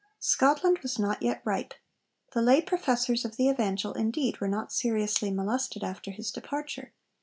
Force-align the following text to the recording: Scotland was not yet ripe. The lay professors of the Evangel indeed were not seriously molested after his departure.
Scotland 0.17 0.79
was 0.81 0.97
not 0.97 1.21
yet 1.21 1.43
ripe. 1.45 1.75
The 2.33 2.41
lay 2.41 2.59
professors 2.63 3.23
of 3.23 3.35
the 3.37 3.49
Evangel 3.49 3.93
indeed 3.93 4.39
were 4.41 4.47
not 4.47 4.73
seriously 4.73 5.29
molested 5.29 5.83
after 5.83 6.09
his 6.09 6.31
departure. 6.31 6.91